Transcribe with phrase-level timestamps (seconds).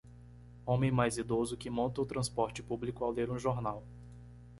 [0.65, 3.83] Homem mais idoso que monta o transporte público ao ler um jornal.